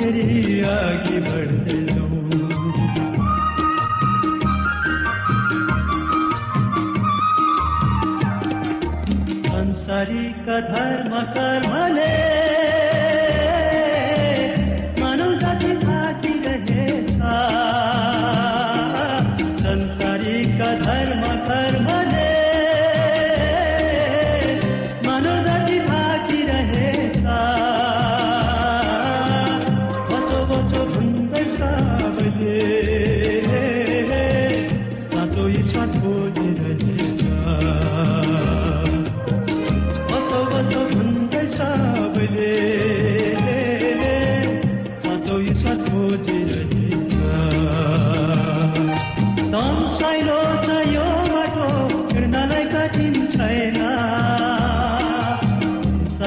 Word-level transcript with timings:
मेरी 0.00 0.60
आगे 0.64 1.18
बढ़ते 1.20 1.78
संसारी 9.42 10.28
का 10.46 10.60
धर्म 10.60 11.20
कर्म 11.34 11.74
ले। 11.96 12.49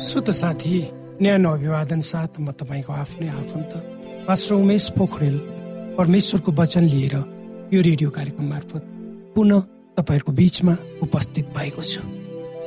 श्रोत 0.00 0.28
साथी 0.30 0.76
न्यानो 1.22 1.50
अभिवादन 1.52 2.00
साथ 2.00 2.40
म 2.40 2.56
तपाईँको 2.56 2.92
आफ्नै 2.92 3.28
आफन्त 3.28 3.72
पास्टर 4.26 4.54
उमेश 4.54 4.84
पोखरेल 4.96 5.36
परमेश्वरको 5.98 6.50
वचन 6.56 6.84
लिएर 6.92 7.14
यो 7.68 7.80
रेडियो 7.84 8.10
कार्यक्रम 8.10 8.46
मार्फत 8.48 8.82
पुनः 9.36 9.60
तपाईँहरूको 9.98 10.32
बिचमा 10.32 10.74
उपस्थित 11.04 11.46
भएको 11.56 11.82
छु। 11.84 12.02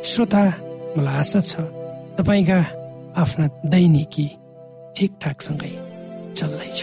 श्रोता 0.05 0.43
मलाई 0.97 1.15
आशा 1.21 1.39
छ 1.41 1.53
तपाईँका 2.21 2.59
आफ्ना 3.17 3.45
दैनिकी 3.65 4.27
ठिकठाकसँगै 4.93 5.73
चल्दैछ। 6.37 6.79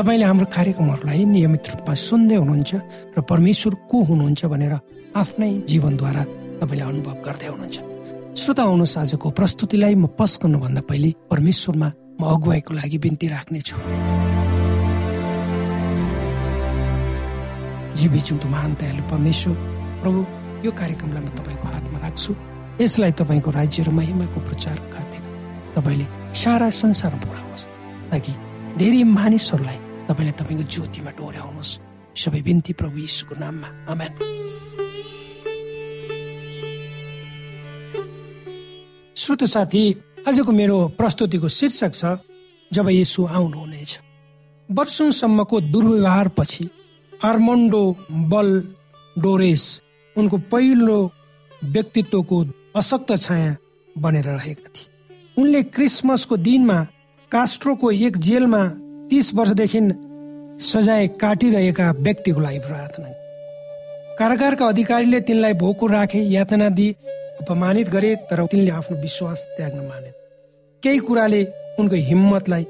तपाईँले 0.00 0.24
हाम्रो 0.24 0.46
कार्यक्रमहरूलाई 0.56 1.24
नियमित 1.34 1.64
रूपमा 1.72 1.94
सुन्दै 2.08 2.36
हुनुहुन्छ 2.40 2.72
र 3.12 3.20
परमेश्वर 3.20 3.74
को 3.84 3.96
हुनुहुन्छ 4.08 4.42
भनेर 4.48 4.74
आफ्नै 5.20 5.52
जीवनद्वारा 5.68 6.22
तपाईँले 6.60 6.84
अनुभव 6.88 7.14
गर्दै 7.26 7.48
हुनुहुन्छ। 7.52 7.95
श्रोता 8.36 8.62
आउनुहोस् 8.62 8.98
आजको 8.98 9.30
प्रस्तुतिलाई 9.32 9.94
म 9.96 10.12
पस 10.12 10.38
गर्नुभन्दा 10.44 10.80
पहिले 10.84 11.10
परमेश्वरमा 11.32 11.88
म 12.20 12.22
अगुवाईको 12.36 12.72
लागि 12.74 12.98
बिन्ती 13.00 13.26
राख्नेछु। 13.32 13.76
परमेश्वर 19.08 19.54
प्रभु 20.02 20.20
यो 20.66 20.70
कार्यक्रमलाई 20.72 21.22
म 21.24 21.28
तपाईँको 21.32 21.66
हातमा 21.72 21.98
राख्छु। 22.04 22.32
यसलाई 22.80 23.12
तपाईँको 23.16 23.50
राज्य 23.50 23.82
र 23.82 23.90
महिमाको 23.90 24.38
प्रचार 24.44 24.76
खातिर 24.92 25.22
तपाईँले 25.76 26.06
सारा 26.36 26.68
संसारमा 26.70 27.24
पुऱ्याउनुहोस्। 27.24 27.64
ताकि 28.12 28.32
धेरै 28.76 29.02
मानिसहरूलाई 29.16 29.78
तपाईँले 30.12 30.32
तपाईँको 30.36 30.64
ज्योतिमा 30.68 31.10
डोर्याउनुहोस्। 31.16 31.72
सबै 32.20 32.40
बिन्ती 32.44 32.72
प्रभु 32.76 32.96
यीशुको 33.00 33.34
नाममा। 33.40 33.68
आमेन। 33.88 34.12
श्रोत 39.16 39.42
साथी 39.44 39.82
आजको 40.28 40.52
मेरो 40.52 40.76
प्रस्तुतिको 40.98 41.48
शीर्षक 41.48 41.92
छ 41.94 42.04
जब 42.70 42.88
यसु 42.90 43.24
आउनुहुनेछ। 43.26 43.98
वर्षौसम्मको 44.68 45.60
दुर्व्यवहार 45.72 46.28
पछि 46.36 46.68
आर्मन्डो 47.24 47.80
बल 48.32 48.50
डोरेस 49.16 49.64
उनको 50.16 50.38
पहिलो 50.52 50.98
व्यक्तित्वको 51.64 52.44
अशक्त 52.76 53.16
छाया 53.16 53.56
बनेर 53.96 54.24
रहेका 54.26 54.68
थिए। 54.68 54.86
उनले 55.36 55.62
क्रिसमसको 55.72 56.36
दिनमा 56.36 56.78
कास्ट्रोको 57.32 57.90
एक 57.90 58.16
जेलमा 58.20 58.62
तीस 59.10 59.34
वर्षदेखि 59.34 59.80
सजाय 60.66 61.08
काटिरहेका 61.16 61.90
व्यक्तिको 62.04 62.40
लागि 62.40 62.58
प्रार्थना 62.58 63.08
कारागारका 64.18 64.66
अधिकारीले 64.68 65.20
तिनलाई 65.20 65.52
भोको 65.62 65.86
राखे 65.86 66.20
यातना 66.30 66.68
दिए 66.68 66.94
अपमानित 67.40 67.88
गरे 67.88 68.14
तर 68.30 68.44
तिनले 68.46 68.70
आफ्नो 68.70 68.96
विश्वास 69.00 69.46
त्याग्न 69.56 69.86
माने। 69.88 70.10
केही 70.82 70.98
कुराले 70.98 71.44
उनको 71.78 71.96
हिम्मतलाई 72.08 72.64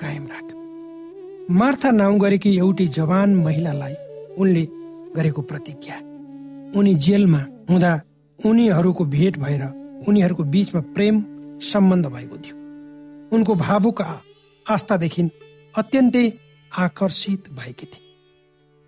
कायम 0.00 0.26
राख्यो 0.26 1.54
मार्था 1.54 1.90
नाउँ 1.90 2.18
गरेकी 2.20 2.56
एउटी 2.56 2.86
जवान 2.88 3.34
महिलालाई 3.36 3.94
उनले 4.38 4.64
गरेको 5.16 5.42
प्रतिज्ञा। 5.42 5.96
उनी 6.78 6.94
जेलमा 6.96 7.42
हुँदा 7.70 7.92
उनीहरूको 8.38 9.04
भेट 9.06 9.38
भएर 9.38 9.62
उनीहरूको 10.08 10.42
बीचमा 10.44 10.80
प्रेम 10.94 11.24
सम्बन्ध 11.62 12.06
भएको 12.06 12.36
थियो। 12.36 12.56
उनको 13.32 13.54
भावुक 13.56 14.02
आस्थादेखि 14.66 15.22
अत्यन्तै 15.74 16.26
आकर्षित 16.72 17.48
भएकी 17.50 17.86
थिए। 17.86 18.06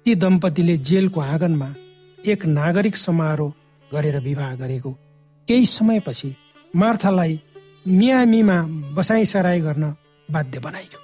ती 0.07 0.15
दम्पतिले 0.15 0.77
जेलको 0.79 1.21
आँगनमा 1.21 1.75
एक 2.27 2.47
नागरिक 2.49 2.97
समारोह 2.97 3.53
गरेर 3.91 4.19
विवाह 4.21 4.55
गरेको 4.55 4.91
केही 5.49 5.67
समयपछि 5.67 6.35
मार्थालाई 6.77 7.41
मियामीमा 7.89 8.57
बसाइसराई 8.97 9.61
गर्न 9.61 9.95
बाध्य 10.29 10.59
बनाइयो। 10.59 10.99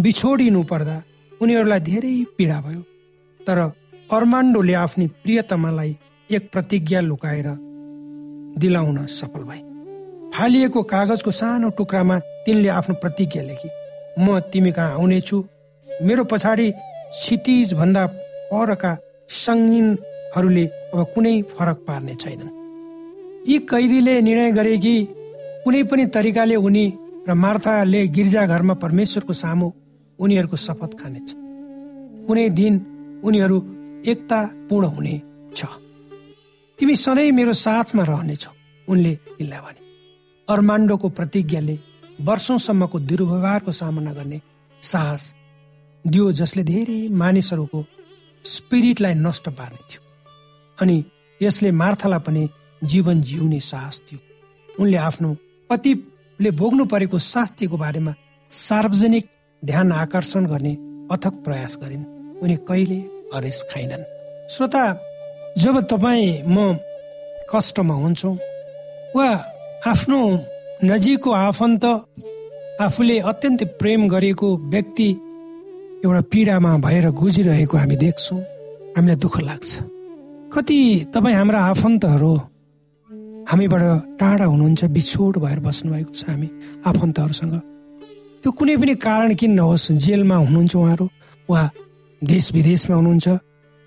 बिछोडिनु 0.00 0.62
पर्दा 0.62 1.02
उनीहरूलाई 1.40 1.80
धेरै 1.80 2.12
पीडा 2.38 2.60
भयो। 2.60 2.82
तर 3.40 3.58
अर्मान्डोले 4.12 4.74
आफ्नी 4.74 5.06
प्रियतमालाई 5.22 5.96
एक 6.30 6.50
प्रतिज्ञा 6.52 7.00
लुकाएर 7.00 7.48
दिलाउन 8.58 9.06
सफल 9.06 9.42
भए। 9.42 9.60
फालिएको 10.34 10.82
कागजको 10.82 11.30
सानो 11.30 11.70
टुक्रामा 11.70 12.18
तिनले 12.44 12.68
आफ्नो 12.68 12.94
प्रतिज्ञा 12.94 13.42
लेखे 13.42 13.68
म 14.18 14.38
तिमी 14.52 14.72
कहाँ 14.72 14.92
आउनेछु? 14.94 15.44
मेरो 16.02 16.24
पछाडि 16.24 16.70
क्षितिज 16.70 17.74
भन्दा 17.74 18.06
परका 18.52 18.92
सङ्गीनहरूले 19.28 20.64
अब 20.66 21.06
कुनै 21.14 21.34
फरक 21.50 21.78
पार्ने 21.88 22.14
छैनन्। 22.14 22.59
यी 23.48 23.58
कैदीले 23.58 24.20
निर्णय 24.20 24.50
गरे 24.52 24.76
कि 24.78 24.94
कुनै 25.64 25.82
पनि 25.82 26.06
तरिकाले 26.06 26.56
उनी 26.56 26.84
र 27.28 27.34
मार्थाले 27.34 28.06
गिर्जाघरमा 28.06 28.74
परमेश्वरको 28.74 29.32
सामु 29.32 29.70
उनीहरूको 30.18 30.56
शपथ 30.56 30.92
खानेछ। 31.00 31.28
कुनै 32.26 32.48
दिन 32.50 32.74
उनीहरू 33.24 33.58
एकता 34.06 34.40
पूर्ण 34.68 34.86
हुने 34.86 35.14
छ। 35.56 35.64
तिमी 36.78 36.96
सधैँ 36.96 37.30
मेरो 37.32 37.52
साथमा 37.52 38.02
रहनेछौ 38.04 38.52
उनले 38.88 39.12
तिनलाई 39.38 39.60
भने। 39.60 39.80
अर्मान्डोको 40.48 41.08
प्रतिज्ञाले 41.08 41.78
वर्षौसम्मको 42.20 42.98
दुर्व्यवहारको 43.00 43.72
सामना 43.72 44.12
गर्ने 44.12 44.40
साहस 44.82 45.34
दियो 46.04 46.32
जसले 46.32 46.62
धेरै 46.64 47.08
मानिसहरूको 47.08 47.84
स्पिरिटलाई 48.44 49.14
नष्ट 49.14 49.48
पार्ने 49.48 49.80
थियो। 49.88 50.00
अनि 50.78 50.96
यसले 51.42 51.70
मार्थालाई 51.72 52.18
पनि 52.26 52.42
जीवन 52.82 53.20
जिउने 53.22 53.60
साहस 53.60 54.02
थियो। 54.06 54.18
उनले 54.80 54.96
आफ्नो 54.96 55.36
पतिले 55.70 56.50
भोग्नु 56.50 56.84
परेको 56.84 57.18
शास्तिको 57.18 57.76
बारेमा 57.76 58.14
सार्वजनिक 58.52 59.24
ध्यान 59.62 59.92
आकर्षण 59.92 60.46
गर्ने 60.46 60.72
अथक 61.12 61.34
प्रयास 61.44 61.78
गरिन्। 61.82 62.04
उनी 62.42 62.56
कहिले 62.68 62.98
हरेस 63.34 63.64
खाइनन्। 63.70 64.04
श्रोता 64.48 64.84
जब 65.58 65.80
तपाईँ 65.86 66.42
म 66.46 66.76
कष्टमा 67.54 67.94
हुन्छौँ 67.94 68.36
वा 69.16 69.28
आफ्नो 69.86 70.20
नजिकको 70.84 71.30
आफन्त 71.30 71.84
आफूले 72.80 73.18
अत्यन्त 73.20 73.64
प्रेम 73.78 74.08
गरेको 74.08 74.48
व्यक्ति 74.70 75.08
एउटा 76.04 76.20
पीडामा 76.32 76.76
भएर 76.78 77.10
गुजिरहेको 77.10 77.76
हामी 77.76 77.96
देख्छौँ 77.96 78.40
हामीलाई 78.96 79.16
दुःख 79.16 79.40
लाग्छ। 79.40 79.78
कति 80.54 80.80
तपाईँ 81.14 81.36
हाम्रा 81.36 81.60
आफन्तहरू 81.60 82.32
हामीबाट 83.50 83.82
टाढा 84.20 84.44
हुनुहुन्छ 84.44 84.84
बिछोड 84.94 85.38
भएर 85.42 85.60
बस्नुभएको 85.60 86.12
छ 86.14 86.22
हामी 86.30 86.48
आफन्तहरूसँग। 86.86 87.54
त्यो 88.42 88.50
कुनै 88.52 88.76
पनि 88.76 88.94
कारण 88.94 89.34
किन 89.34 89.52
नहोस् 89.58 89.90
जेलमा 89.98 90.36
हुनुहुन्छ 90.36 90.74
उहाँहरू 90.76 91.06
वा 91.48 91.62
देश 92.22 92.52
विदेशमा 92.54 92.96
हुनुहुन्छ। 92.96 93.28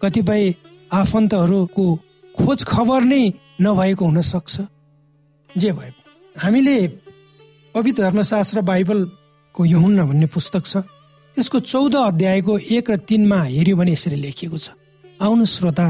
कतिपय 0.01 0.43
आफन्तहरूको 0.91 1.85
खोज 2.35 2.59
खबर 2.67 3.01
नै 3.03 3.23
नभएको 3.61 4.03
हुनसक्छ 4.05 4.55
जे 5.49 5.71
भए 5.71 5.91
हामीले 6.35 6.77
पवित्र 7.75 8.01
धर्मशास्त्र 8.03 8.61
बाइबलको 8.61 9.65
यहुन्ना 9.65 10.03
भन्ने 10.05 10.27
पुस्तक 10.27 10.63
छ 10.65 10.83
त्यसको 11.35 11.59
चौध 11.71 11.95
अध्यायको 11.95 12.57
एक 12.75 12.91
र 12.91 12.95
तिनमा 13.07 13.39
हेऱ्यो 13.47 13.75
भने 13.79 13.91
यसरी 13.93 14.15
लेखिएको 14.15 14.57
छ। 14.57 14.75
आउनु 15.23 15.45
श्रोता 15.45 15.87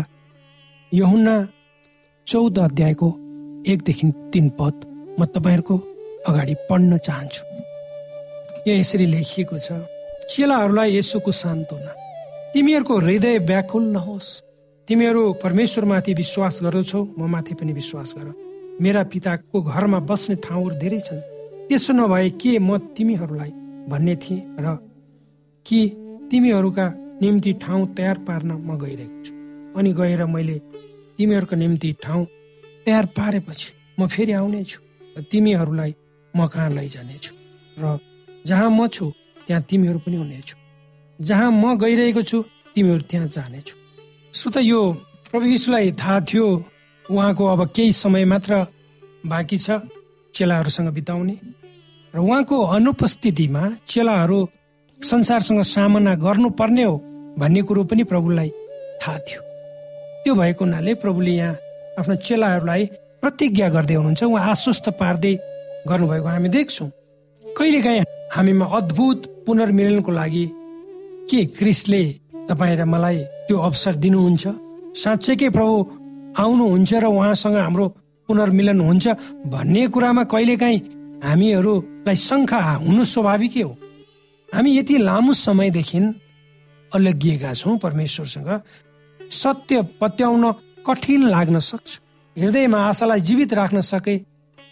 यहुन्ना 0.91 1.35
चौध 2.27 2.59
अध्यायको 2.59 3.09
एकदेखि 3.67 4.11
तिन 4.33 4.49
पद 4.59 4.75
म 5.19 5.25
तपाईँहरूको 5.25 5.75
अगाडि 6.27 6.55
पढ्न 6.69 6.97
चाहन्छु। 6.97 7.43
यहाँ 8.67 8.79
यसरी 8.79 9.05
लेखिएको 9.05 9.57
छ 9.57 9.71
चेलाहरूलाई 10.31 10.97
यसोको 10.97 11.31
सान्त्वना। 11.33 11.91
तिमीहरूको 12.53 12.97
हृदय 12.99 13.37
व्याकुल 13.39 13.83
नहोस्। 13.95 14.27
तिमीहरू 14.87 15.21
परमेश्वरमाथि 15.43 16.13
विश्वास 16.13 16.59
गर्दछौ 16.63 17.01
म 17.19 17.27
माथि 17.31 17.53
पनि 17.55 17.73
विश्वास 17.73 18.13
गर। 18.17 18.27
मेरा 18.81 19.03
पिताको 19.03 19.61
घरमा 19.61 19.99
बस्ने 20.09 20.35
ठाउँहरू 20.43 20.75
धेरै 20.75 20.99
छन्। 20.99 21.21
त्यसो 21.67 21.93
नभए 21.93 22.29
के 22.41 22.59
म 22.59 22.77
तिमीहरूलाई 22.95 23.51
भन्ने 23.89 24.15
थिएँ 24.15 24.41
र 24.59 24.77
कि 25.65 25.79
तिमीहरूका 26.31 26.85
निम्ति 27.21 27.51
ठाउँ 27.63 27.87
तयार 27.95 28.17
पार्न 28.27 28.51
म 28.59 28.77
गइरहेको 28.77 29.23
छु। 29.23 29.33
अनि 29.79 29.93
गएर 29.93 30.25
मैले 30.25 30.57
तिमीहरूको 31.17 31.55
निम्ति 31.55 31.91
ठाउँ 32.03 32.25
तयार 32.85 33.05
पारेपछि 33.17 33.69
म 33.99 34.07
फेरि 34.07 34.31
आउनेछु 34.31 34.79
तिमीहरूलाई 35.31 35.95
म 36.33 36.47
कहाँ 36.47 36.69
लैजानेछु 36.69 37.33
र 37.77 37.99
जहाँ 38.45 38.69
म 38.69 38.87
छु 38.87 39.11
त्यहाँ 39.47 39.61
तिमीहरू 39.69 39.99
पनि 39.99 40.15
हुनेछु 40.15 40.55
जहाँ 41.19 41.51
म 41.51 41.77
गइरहेको 41.77 42.21
छु 42.21 42.41
तिमीहरू 42.75 43.03
त्यहाँ 43.09 43.27
जानेछु 43.27 43.75
सो 44.33 44.49
त 44.49 44.57
यो 44.61 44.79
प्रभु 45.31 45.45
यीशुलाई 45.45 45.91
थाहा 45.91 46.19
थियो 46.21 46.45
उहाँको 47.05 47.43
अब 47.45 47.61
केही 47.75 47.91
समय 47.93 48.25
मात्र 48.25 48.65
बाँकी 49.25 49.57
छ 49.57 49.79
चेलाहरूसँग 50.33 50.89
बिताउने 50.89 51.35
र 52.13 52.19
उहाँको 52.19 52.55
अनुपस्थितिमा 52.77 53.63
चेलाहरू 53.87 54.39
संसारसँग 54.99 55.61
सामना 55.65 56.13
गर्नुपर्ने 56.15 56.83
हो 56.83 56.95
भन्ने 57.37 57.61
कुरो 57.61 57.83
पनि 57.83 58.03
प्रभुलाई 58.03 58.49
थाहा 59.01 59.17
थियो। 59.17 59.41
त्यो 60.23 60.33
भएको 60.35 60.65
हुनाले 60.65 60.93
प्रभुले 60.95 61.31
यहाँ 61.31 61.57
आफ्नो 61.99 62.15
चेलाहरूलाई 62.25 62.83
प्रतिज्ञा 63.21 63.67
गर्दै 63.75 63.95
हुनुहुन्छ। 63.95 64.23
उहाँ 64.23 64.49
आश्वस्त 64.51 64.85
पार्दै 64.99 65.33
गर्नुभएको 65.89 66.27
हामी 66.27 66.49
देख्छौँ। 66.49 66.89
कहिलेकाहीँ 67.43 68.03
हामीमा 68.35 68.65
अद्भुत 68.77 69.19
पुनर्मिलनको 69.45 70.11
लागि 70.11 70.45
के 71.29 71.39
क्रिसले 71.57 72.03
तपाईँ 72.49 72.75
र 72.79 72.83
मलाई 72.85 73.17
त्यो 73.47 73.57
अवसर 73.67 73.93
दिनुहुन्छ? 74.03 74.43
साँच्चैकै 75.03 75.49
प्रभु 75.55 75.75
आउनुहुन्छ 76.41 76.91
र 76.93 77.05
उहाँसँग 77.13 77.57
हाम्रो 77.61 77.85
पुनर्मिलन 78.29 78.79
हुन्छ 78.81 79.05
भन्ने 79.53 79.83
कुरामा 79.93 80.23
कहिलेकाहीँ 80.33 80.79
हामीहरूलाई 81.23 82.15
शङ्का 82.27 82.59
हुनु 82.85 83.03
स्वाभाविकै 83.03 83.61
हो। 83.61 83.71
हामी 84.49 84.69
यति 84.77 84.95
लामो 84.97 85.33
समयदेखि 85.33 85.99
अलगिएका 86.91 87.53
छौँ 87.53 87.77
परमेश्वरसँग। 87.85 88.49
सत्य 89.19 89.75
पत्याउन 90.01 90.43
कठिन 90.87 91.27
लाग्न 91.29 91.59
सक्छ। 91.59 91.99
हृदयमा 92.37 92.79
आशालाई 92.79 93.21
जीवित 93.21 93.53
राख्न 93.53 93.81
सके 93.81 94.15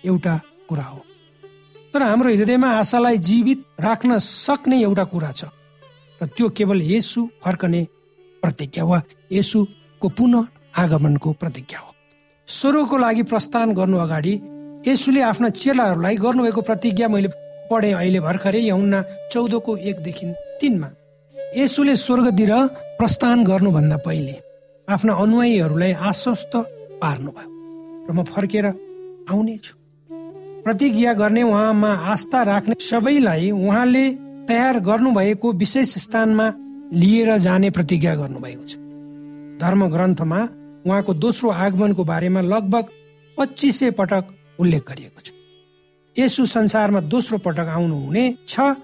एउटा 0.05 0.39
कुरा 0.69 0.83
हो। 0.83 1.01
तर 1.93 2.01
हाम्रो 2.01 2.29
हृदयमा 2.29 2.69
आशालाई 2.71 3.17
जीवित 3.17 3.63
राख्न 3.79 4.17
सक्ने 4.19 4.81
एउटा 4.81 5.03
कुरा 5.03 5.31
छ। 5.31 5.45
र 6.21 6.25
त्यो 6.27 6.49
केवल 6.49 6.81
यसु 6.81 7.27
फर्कने 7.43 7.87
प्रतिज्ञा 8.43 8.83
वा 8.83 9.01
यसुको 9.31 10.09
पुनः 10.09 10.47
आगमनको 10.77 11.31
प्रतिज्ञा 11.33 11.79
हो। 11.79 11.89
स्वर्गको 12.47 12.97
लागि 12.97 13.23
प्रस्थान 13.23 13.73
गर्नु 13.73 13.97
अगाडि 13.97 14.33
यसुले 14.87 15.21
आफ्ना 15.21 15.49
चेलाहरूलाई 15.49 16.15
गर्नुभएको 16.15 16.61
प्रतिज्ञा 16.61 17.07
मैले 17.07 17.29
पढेँ 17.71 17.93
अहिले 17.93 18.19
भर्खरै 18.19 18.61
यहुन्ना 18.61 19.03
चौधको 19.31 19.77
एकदेखि 19.77 20.25
तिनमा। 20.61 20.89
यसुले 21.57 21.95
स्वर्गतिर 21.95 22.51
प्रस्थान 22.97 23.43
गर्नुभन्दा 23.43 23.97
पहिले 23.97 24.50
आफ्ना 24.93 25.13
अनुयायीहरूलाई 25.23 25.91
आश्वस्त 26.09 26.53
पार्नुभयो 27.01 27.49
र 28.07 28.11
म 28.11 28.23
फर्केर 28.33 28.65
आउनेछु 29.31 29.73
प्रतिज्ञा 30.65 31.13
गर्ने 31.21 31.43
उहाँमा 31.43 31.91
आस्था 32.13 32.39
राख्ने 32.51 32.75
सबैलाई 32.79 33.51
उहाँले 33.51 34.05
तयार 34.49 34.79
गर्नुभएको 34.89 35.51
विशेष 35.61 35.89
स्थानमा 36.05 36.47
लिएर 36.93 37.29
जाने 37.37 37.69
प्रतिज्ञा 37.77 38.15
गर्नुभएको 38.15 38.65
छ। 38.67 38.73
धर्म 39.61 39.81
ग्रन्थमा 39.95 40.39
उहाँको 40.85 41.13
दोस्रो 41.23 41.49
आगमनको 41.65 42.03
बारेमा 42.03 42.41
लगभग 42.53 42.85
पच्चिस 43.37 43.79
सय 43.79 43.91
पटक 43.99 44.23
उल्लेख 44.59 44.83
गरिएको 44.89 45.19
छ। 45.21 45.31
यसु 46.15 46.45
संसारमा 46.45 46.99
दोस्रो 47.13 47.37
पटक 47.45 47.67
आउनुहुने 47.77 48.23
छ 48.47 48.75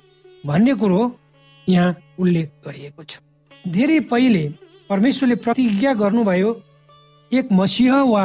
भन्ने 0.45 0.73
कुरो 0.81 1.01
यहाँ 1.67 1.95
उल्लेख 2.19 2.49
गरिएको 2.65 3.03
छ। 3.03 3.19
धेरै 3.67 3.99
पहिले 4.11 4.43
परमेश्वरले 4.89 5.35
प्रतिज्ञा 5.43 5.93
गर्नुभयो 5.93 6.51
एक 7.31 7.51
मसिह 7.51 7.93
वा 8.03 8.23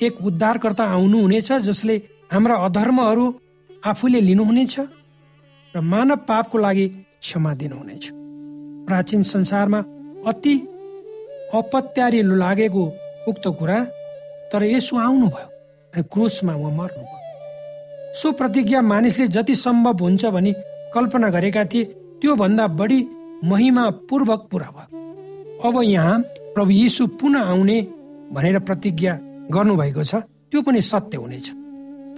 एक 0.00 0.14
उद्धारकर्ता 0.26 0.84
आउनुहुनेछ 0.94 1.52
जसले 1.68 1.96
हाम्रा 2.32 2.56
अधर्महरू 2.66 3.24
आफूले 3.82 4.20
लिनुहुनेछ 4.20 4.74
र 5.74 5.80
मानव 5.82 6.16
पापको 6.28 6.58
लागि 6.58 6.86
क्षमा 7.22 7.52
दिनुहुनेछ। 7.54 8.04
प्राचीन 8.86 9.22
संसारमा 9.24 9.78
अति 10.26 10.54
अपत्यारिलो 11.54 12.36
लागेको 12.36 12.84
उक्त 13.28 13.46
कुरा 13.58 13.78
तर 14.52 14.62
यसो 14.64 14.96
आउनुभयो 14.98 15.48
अनि 15.92 16.02
क्रुसमा 16.12 16.54
उहाँ 16.54 16.76
मर्नुभयो। 16.78 18.12
सो 18.20 18.32
प्रतिज्ञा 18.38 18.80
मानिसले 18.82 19.26
जति 19.36 19.54
सम्भव 19.56 20.04
हुन्छ 20.04 20.24
भनी 20.36 20.52
कल्पना 20.94 21.28
गरेका 21.36 21.64
थिए 21.64 21.84
त्यो 22.20 22.34
भन्दा 22.36 22.66
बढी 22.80 23.00
महिमा 23.44 23.84
पूर्वक 24.10 24.48
पुरा 24.50 24.68
भयो। 24.76 24.93
अब 25.64 25.80
यहाँ 25.82 26.18
प्रभु 26.54 26.70
यीशु 26.70 27.06
पुनः 27.20 27.42
आउने 27.42 27.80
भनेर 28.32 28.58
प्रतिज्ञा 28.60 29.12
गर्नुभएको 29.50 30.02
छ 30.04 30.14
त्यो 30.50 30.60
पनि 30.62 30.80
सत्य 30.82 31.16
हुनेछ। 31.16 31.46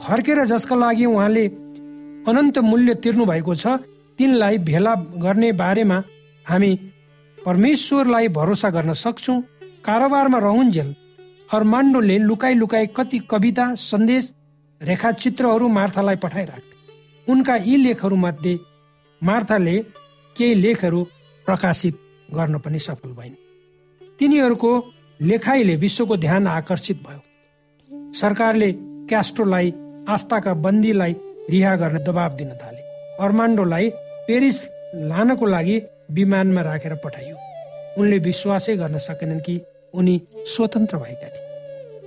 फर्केर 0.02 0.44
जसका 0.44 0.76
लागि 0.76 1.04
उहाँले 1.06 1.44
अनन्त 2.28 2.58
मूल्य 2.58 2.94
तिर्नु 3.04 3.24
भएको 3.24 3.54
छ 3.54 3.78
तिनलाई 4.18 4.58
भेला 4.68 4.94
गर्ने 5.22 5.50
बारेमा 5.52 6.02
हामी 6.46 6.74
परमेश्वरलाई 7.38 8.28
भरोसा 8.28 8.70
गर्न 8.70 8.92
सक्छौँ। 8.92 9.40
कारोबारमा 9.84 10.38
रहन्जेल 10.38 10.94
अर्मान्डोले 11.54 12.18
लुकाई 12.18 12.54
लुकाई 12.54 12.86
कति 12.96 13.18
कविता 13.30 13.74
सन्देश 13.80 14.32
रेखाचित्रहरू 14.80 15.68
मार्थालाई 15.68 16.16
पठाइराख्थे 16.24 17.32
उनका 17.32 17.56
यी 17.62 17.76
लेखहरू 17.76 18.16
मध्ये 18.16 18.58
मार्थाले 19.22 19.78
केही 20.36 20.54
लेखहरू 20.62 21.04
प्रकाशित 21.46 21.94
गर्न 22.34 22.58
पनि 22.58 22.78
सफल 22.78 23.10
भइन्। 23.10 23.34
तिनीहरूको 24.18 24.92
लेखाइले 25.20 25.76
विश्वको 25.76 26.16
ध्यान 26.16 26.46
आकर्षित 26.46 26.96
भयो। 26.96 28.12
सरकारले 28.12 28.72
क्यास्ट्रोलाई 29.08 29.74
आस्थाका 30.08 30.54
बन्दीलाई 30.54 31.16
रिहा 31.50 31.76
गर्न 31.76 31.98
दबाब 32.04 32.32
दिन 32.32 32.48
थाले। 32.48 32.82
अर्मान्डोलाई 33.20 33.90
पेरिस 34.28 34.68
लानको 34.94 35.46
लागि 35.46 35.82
विमानमा 36.10 36.60
राखेर 36.60 36.94
पठाइयो। 36.94 37.36
उनले 37.98 38.18
विश्वासै 38.18 38.76
गर्न 38.76 38.98
सकेनन् 38.98 39.40
कि 39.40 39.60
उनी 39.94 40.22
स्वतन्त्र 40.46 40.96
भएका 40.96 41.28
थिए। 41.28 41.44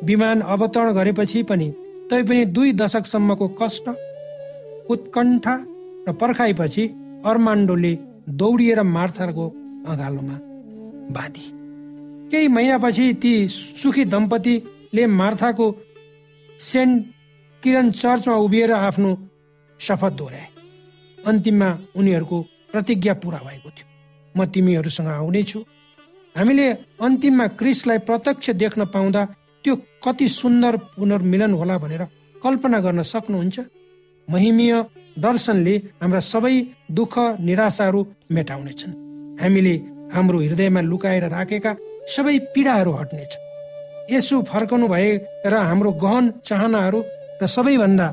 विमान 0.04 0.42
अवतरण 0.42 0.94
गरेपछि 0.94 1.44
पनि 1.44 1.74
तैपनि 2.10 2.46
दुई 2.46 2.74
दशकसम्मको 2.74 3.48
कष्ट 3.48 3.90
उत्कण्ठा 4.90 5.56
र 6.10 6.14
पर्खाइपछि 6.14 6.88
अर्मान्डोले 7.26 7.98
दौडिएर 8.30 8.82
मार्थाको 8.84 9.48
अँगालोमा। 9.88 10.38
बाँधी 11.14 11.46
केही 12.32 12.48
महिनापछि 12.48 13.14
ती 13.14 13.32
सुखी 13.48 14.06
दम्पतिले 14.06 15.06
मार्थाको 15.08 15.66
सेन्ट 16.60 17.06
किरण 17.64 17.92
चर्चमा 17.92 18.36
उभिएर 18.36 18.72
आफ्नो 18.72 19.18
शपथ 19.80 20.12
दोहोऱ्याए। 20.12 20.48
अन्तिममा 21.26 21.70
उनीहरूको 21.96 22.38
प्रतिज्ञा 22.72 23.14
पुरा 23.14 23.40
भएको 23.40 23.70
थियो। 23.70 23.88
म 24.36 24.46
तिमीहरूसँग 24.46 25.08
आउनेछु 25.08 25.60
हामीले 26.36 26.68
अन्तिममा 27.02 27.48
क्रिसलाई 27.60 27.98
प्रत्यक्ष 27.98 28.50
देख्न 28.52 28.86
पाउँदा 28.86 29.26
त्यो 29.66 29.76
कति 30.06 30.28
सुन्दर 30.30 30.78
पुनर्मिलन 30.96 31.54
होला 31.54 31.78
भनेर 31.78 32.04
कल्पना 32.44 32.80
गर्न 32.80 33.02
सक्नुहुन्छ? 33.04 33.60
महिमीय 34.28 34.74
दर्शनले 35.20 35.76
हाम्रा 36.02 36.20
सबै 36.20 36.56
दुःख 36.92 37.16
निराशाहरू 37.40 38.02
मेटाउनेछन्। 38.32 39.09
हामीले 39.42 39.76
हाम्रो 40.14 40.38
हृदयमा 40.40 40.82
लुकाएर 40.82 41.26
राखेका 41.36 41.72
सबै 42.16 42.38
पीडाहरू 42.54 42.92
हट्नेछ। 42.92 43.32
यसो 44.12 44.36
फर्कनु 44.42 44.88
भए 44.88 45.10
र 45.46 45.54
हाम्रो 45.70 45.92
गहन 46.04 46.26
चाहनाहरू 46.46 47.00
र 47.42 47.48
सबैभन्दा 47.56 48.08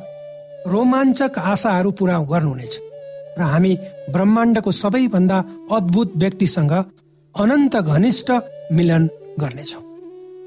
रोमाञ्चक 0.73 1.38
आशाहरू 1.52 1.90
पुरा 1.99 2.16
गर्नुहुनेछ। 2.33 2.75
र 3.38 3.42
हामी 3.42 3.73
ब्रह्माण्डको 4.14 4.71
सबैभन्दा 4.83 5.38
अद्भुत 5.76 6.12
व्यक्तिसँग 6.16 6.73
अनन्त 7.35 7.75
घनिष्ठ 7.76 8.28
मिलन 8.73 9.04
गर्नेछौँ। 9.40 9.83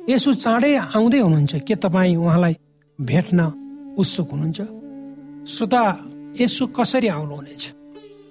यसो 0.09 0.33
चाँडै 0.33 0.73
आउँदै 0.95 1.19
हुनुहुन्छ 1.19 1.53
के 1.67 1.75
तपाईँ 1.75 2.15
उहाँलाई 2.15 2.55
भेट्न 2.99 3.39
उत्सुक 3.97 4.29
हुनुहुन्छ? 4.31 4.59
श्रोता 5.51 5.81
यसो 6.41 6.63
कसरी 6.77 7.07
आउनुहुनेछ? 7.07 7.63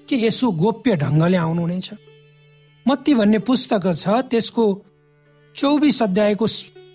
के 0.09 0.17
यसो 0.27 0.47
गोप्य 0.63 0.97
ढङ्गले 0.97 1.37
आउनुहुनेछ? 1.37 1.89
मत्ती 2.89 3.15
भन्ने 3.15 3.39
पुस्तक 3.49 3.85
छ 3.95 4.21
त्यसको 4.31 4.65
चौबिस 5.57 6.03
अध्यायको 6.03 6.47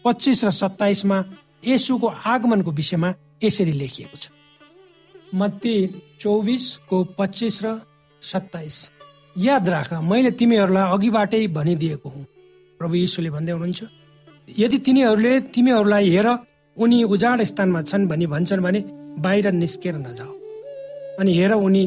पच्चिस 0.05 0.43
र 0.45 0.51
सत्ताइसमा 0.51 1.17
यसुको 1.65 2.07
आगमनको 2.25 2.71
विषयमा 2.71 3.09
यसरी 3.43 3.73
लेखिएको 3.81 4.17
छ। 4.17 4.25
मत्ती 5.35 5.75
चौबिसको 6.21 6.97
पच्चिस 7.19 7.55
र 7.65 7.67
सत्ताइस। 8.21 8.77
याद 9.35 9.69
राख 9.69 9.93
मैले 10.09 10.31
तिमीहरूलाई 10.39 10.91
अघिबाटै 10.95 11.45
भनिदिएको 11.57 12.09
हुँ। 12.09 12.25
प्रभु 12.79 12.95
यीशुले 12.95 13.29
भन्दै 13.35 13.53
हुनुहुन्छ 13.53 13.81
यदि 14.59 14.77
तिनीहरूले 14.85 15.33
तिमीहरूलाई 15.53 16.09
हेर 16.09 16.27
उनी 16.77 17.03
उजाड 17.13 17.41
स्थानमा 17.51 17.81
छन् 17.89 18.07
भनी 18.07 18.25
भन्छन् 18.33 18.63
भने 18.65 18.79
बाहिर 19.23 19.51
निस्केर 19.53 19.95
नजाऊ। 19.97 20.33
अनि 21.19 21.31
हेर 21.37 21.51
उनी 21.59 21.83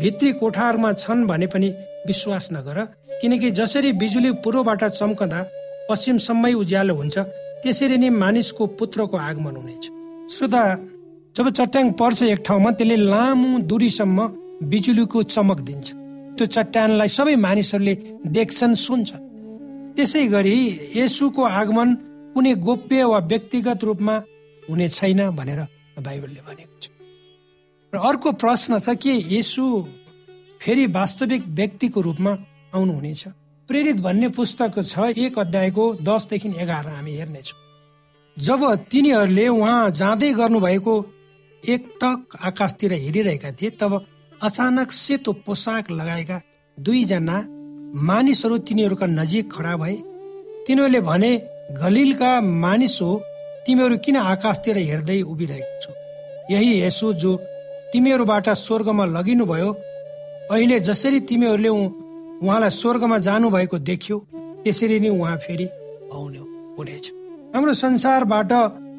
भित्री 0.00 0.32
कोठाहरूमा 0.40 0.92
छन् 1.02 1.26
भने 1.26 1.46
पनि 1.54 1.68
विश्वास 2.06 2.48
नगर 2.52 2.78
किनकि 3.20 3.50
जसरी 3.50 3.92
बिजुली 4.00 4.30
पूर्वबाट 4.44 4.84
चम्कँदा 4.98 5.40
पश्चिमसम्मै 5.88 6.52
उज्यालो 6.52 6.94
हुन्छ 6.94 7.16
त्यसरी 7.62 7.96
नै 7.98 8.08
मानिसको 8.22 8.66
पुत्रको 8.78 9.16
आगमन 9.18 9.54
हुनेछ। 9.56 9.84
श्रोता 10.34 10.62
जब 11.36 11.46
चट्याङ 11.50 11.86
पर्छ 12.00 12.22
एक 12.24 12.40
ठाउँमा 12.46 12.70
त्यसले 12.78 12.96
लामो 12.96 13.50
दूरीसम्म 13.70 14.18
बिजुलीको 14.70 15.22
चमक 15.34 15.58
दिन्छ। 15.68 15.86
त्यो 16.36 16.46
चट्यानलाई 16.46 17.08
सबै 17.08 17.34
मानिसहरूले 17.46 17.94
देख्छन् 18.36 18.74
सुन्छन्। 18.76 19.24
त्यसै 19.96 20.24
गरी 20.34 20.56
यसुको 20.96 21.42
आगमन 21.60 21.88
कुनै 22.34 22.52
गोप्य 22.66 23.04
वा 23.10 23.18
व्यक्तिगत 23.30 23.84
रूपमा 23.84 24.14
हुने 24.62 24.86
छैन 24.88 25.20
भनेर 25.38 25.60
बाइबलले 25.98 26.40
भनेको 26.48 26.74
छ। 26.82 26.84
र 27.92 27.96
अर्को 27.98 28.28
प्रश्न 28.42 28.78
छ 28.78 28.94
के 29.02 29.12
यसु 29.34 29.64
फेरि 30.60 30.86
वास्तविक 30.88 31.42
व्यक्तिको 31.48 32.00
रूपमा 32.00 32.30
आउनुहुनेछ। 32.74 33.24
प्रेरित 33.68 33.96
भन्ने 34.00 34.28
पुस्तक 34.28 34.78
छ 34.82 35.12
एक 35.18 35.38
अध्यायको 35.38 35.84
दसदेखि 36.02 36.48
एघार 36.60 36.86
हामी 36.88 37.12
हेर्नेछौँ। 37.16 37.58
जब 38.36 38.64
तिनीहरूले 38.90 39.46
उहाँ 39.48 39.90
जाँदै 39.90 40.32
गर्नुभएको 40.32 40.94
एक 41.62 41.88
टक 42.02 42.36
आकाशतिर 42.42 42.92
हेरिरहेका 42.94 43.50
थिए 43.52 43.70
तब 43.80 43.92
अचानक 44.42 44.92
सेतो 44.92 45.32
पोसाक 45.46 45.90
लगाएका 45.90 46.40
दुईजना 46.78 47.38
मानिसहरू 48.02 48.58
तिनीहरूका 48.60 49.06
नजिक 49.08 49.52
खडा 49.52 49.76
भए। 49.76 49.96
तिनीहरूले 50.66 51.00
भने 51.00 51.32
गलिलका 51.82 52.40
मानिस 52.40 52.98
हो 53.02 53.10
तिमीहरू 53.66 53.96
किन 53.98 54.16
आकाशतिर 54.16 54.76
हेर्दै 54.80 55.20
उभिरहेको 55.22 55.80
छौ? 55.82 55.92
यही 56.50 56.80
यसो 56.82 57.12
जो 57.14 57.36
तिमीहरूबाट 57.92 58.48
स्वर्गमा 58.56 59.04
लगिनुभयो 59.06 59.72
अहिले 60.50 60.80
जसरी 60.80 61.20
तिमीहरूले 61.20 61.68
उहाँलाई 61.68 62.70
स्वर्गमा 62.70 63.18
जानुभएको 63.18 63.78
देख्यो 63.78 64.16
त्यसरी 64.64 65.00
नै 65.00 65.08
उहाँ 65.08 65.36
फेरि 65.36 65.66
आउनु 66.14 66.42
हुनेछ। 66.78 67.06
हाम्रो 67.54 67.72
संसारबाट 67.74 68.52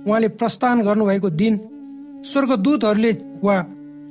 उहाँले 0.08 0.28
प्रस्थान 0.28 0.82
गर्नुभएको 0.82 1.30
दिन 1.30 1.54
स्वर्गदूतहरूले 2.26 3.12
वा 3.44 3.56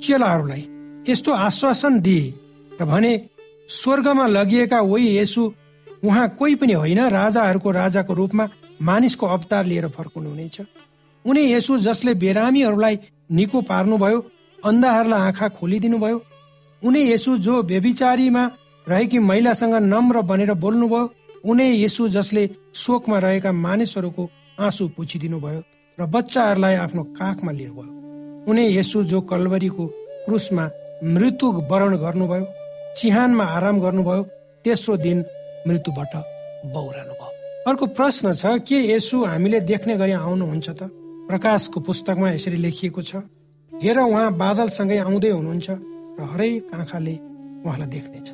चेलाहरूलाई 0.03 0.63
यस्तो 1.09 1.33
आश्वासन 1.33 2.01
दिए 2.01 2.35
र 2.81 2.85
भने 2.85 3.13
स्वर्गमा 3.69 4.27
लगिएका 4.27 4.81
वही 4.81 5.19
यसु 5.19 5.43
उहाँ 6.05 6.29
कोही 6.29 6.55
पनि 6.55 6.73
होइन 6.73 7.01
राजाहरूको 7.09 7.71
राजाको 7.71 8.15
रूपमा 8.15 8.49
मानिसको 8.83 9.27
अवतार 9.27 9.65
लिएर 9.65 9.89
फर्कनु 9.89 10.31
हुनेछ 10.31 10.61
उनी 11.25 11.43
यसु 11.53 11.79
जसले 11.79 12.15
बेरामीहरूलाई 12.15 12.99
निको 13.33 13.61
पार्नुभयो 13.61 14.19
अन्धाहरूलाई 14.65 15.21
आँखा 15.21 15.49
खोलिदिनु 15.49 15.99
भयो 15.99 16.23
उनी 16.83 17.01
यसु 17.13 17.37
जो 17.39 17.63
व्यभिचारीमा 17.63 18.45
रहेकी 18.89 19.19
महिलासँग 19.19 19.75
नम्र 19.85 20.21
बनेर 20.31 20.53
बोल्नुभयो 20.65 21.11
उनी 21.45 21.67
यसु 21.85 22.09
जसले 22.09 22.49
शोकमा 22.75 23.19
रहेका 23.19 23.53
मानिसहरूको 23.65 24.29
आँसु 24.61 24.89
पुछिदिनु 24.97 25.41
भयो 25.41 25.63
र 25.99 26.07
बच्चाहरूलाई 26.07 26.75
आफ्नो 26.85 27.03
काखमा 27.19 27.53
लिनुभयो। 27.53 27.95
उनी 28.51 28.65
यसु 28.77 29.03
जो 29.11 29.21
कलवरीको 29.31 29.87
क्रुसमा 30.27 30.65
मृत्यु 31.15 31.49
वरण 31.71 31.97
गर्नुभयो 32.05 32.47
चिहानमा 32.99 33.45
आराम 33.57 33.81
गर्नुभयो 33.81 34.23
तेस्रो 34.65 34.97
दिन 34.97 35.25
मृत्युबाट 35.67 36.15
बौरानु 36.75 37.15
भयो 37.21 37.33
अर्को 37.69 37.87
प्रश्न 37.99 38.33
छ 38.33 38.59
के 38.69 38.79
यसु 38.95 39.25
हामीले 39.25 39.61
देख्ने 39.71 39.97
गरी 39.97 40.13
आउनुहुन्छ 40.13 40.69
त? 40.71 40.91
प्रकाशको 41.29 41.81
पुस्तकमा 41.87 42.31
यसरी 42.31 42.57
लेखिएको 42.57 43.03
छ 43.03 43.17
हेर 43.73 43.99
उहाँ 44.01 44.33
बादलसँगै 44.43 44.99
आउँदै 44.99 45.31
हुनुहुन्छ। 45.31 45.69
र 46.19 46.23
हरेक 46.25 46.75
आँखाले 46.75 47.15
उहाँलाई 47.65 47.89
देख्नेछ। 47.89 48.29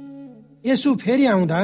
यसु 0.67 0.95
फेरि 0.95 1.27
आउँदा 1.27 1.61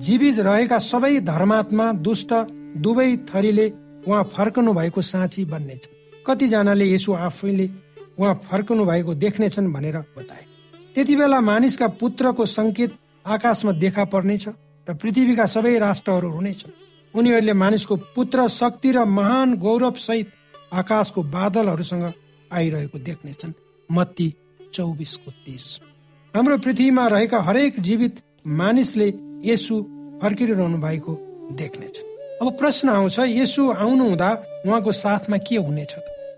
जीवित 0.00 0.38
रहेका 0.38 0.78
सबै 0.80 1.20
धर्मात्मा 1.20 1.92
दुष्ट 2.00 2.32
दुवै 2.76 3.16
थरीले 3.28 3.66
उहाँ 4.06 4.22
फर्कनु 4.24 4.72
भएको 4.72 5.02
साँची 5.02 5.44
बन्नेछ। 5.44 5.88
कतिजनाले 6.26 6.86
यसो 6.94 7.12
आफैले 7.12 7.66
उहाँ 8.18 8.34
फर्कनु 8.44 8.84
भएको 8.84 9.14
देख्नेछन् 9.14 9.72
भनेर 9.72 9.96
बताए। 10.16 10.44
त्यति 10.94 11.16
बेला 11.16 11.40
मानिसका 11.40 11.88
पुत्रको 12.00 12.46
संकेत 12.46 12.92
आकाशमा 13.26 13.72
देखा 13.72 14.04
पर्नेछ 14.04 14.48
र 14.86 14.94
पृथ्वीका 14.94 15.46
सबै 15.46 15.78
राष्ट्रहरू 15.78 16.28
हुनेछन्। 16.30 16.72
उनीहरूले 17.14 17.52
मानिसको 17.52 17.96
पुत्र 18.14 18.48
शक्ति 18.48 18.92
र 18.92 19.04
महान 19.04 19.56
गौरव 19.56 19.94
सहित 19.98 20.28
आकाशको 20.72 21.22
बादलहरूसँग 21.22 22.12
आइरहेको 22.50 22.98
देख्नेछन्। 22.98 23.52
मत्ती 23.90 24.28
चौबिसको 24.74 25.30
तिस 25.46 25.64
हाम्रो 26.34 26.58
पृथ्वीमा 26.58 27.06
रहेका 27.06 27.38
हरेक 27.40 27.80
जीवित 27.80 28.20
मानिसले 28.46 29.12
यसु 29.44 29.76
फर्किरहनु 30.22 30.78
भएको 30.78 31.12
देख्नेछन्। 31.52 32.08
अब 32.40 32.52
प्रश्न 32.58 32.88
आउँछ 32.88 33.18
यसो 33.20 33.70
आउनु 33.72 34.04
हुँदा 34.04 34.30
उहाँको 34.66 34.92
साथमा 34.92 35.36
के 35.38 35.56
हुनेछ? 35.56 35.94